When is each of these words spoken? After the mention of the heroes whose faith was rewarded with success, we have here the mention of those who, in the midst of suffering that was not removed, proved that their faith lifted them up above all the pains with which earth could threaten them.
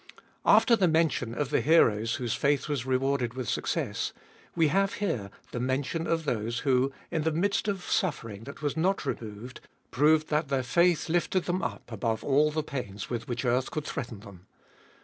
After 0.47 0.75
the 0.75 0.87
mention 0.87 1.35
of 1.35 1.51
the 1.51 1.61
heroes 1.61 2.15
whose 2.15 2.33
faith 2.33 2.67
was 2.67 2.87
rewarded 2.87 3.35
with 3.35 3.47
success, 3.47 4.13
we 4.55 4.69
have 4.69 4.95
here 4.95 5.29
the 5.51 5.59
mention 5.59 6.07
of 6.07 6.25
those 6.25 6.61
who, 6.61 6.91
in 7.11 7.21
the 7.21 7.31
midst 7.31 7.67
of 7.67 7.83
suffering 7.83 8.45
that 8.45 8.63
was 8.63 8.75
not 8.75 9.05
removed, 9.05 9.61
proved 9.91 10.29
that 10.29 10.47
their 10.47 10.63
faith 10.63 11.07
lifted 11.07 11.45
them 11.45 11.61
up 11.61 11.91
above 11.91 12.23
all 12.23 12.49
the 12.49 12.63
pains 12.63 13.11
with 13.11 13.27
which 13.27 13.45
earth 13.45 13.69
could 13.69 13.85
threaten 13.85 14.21
them. 14.21 14.47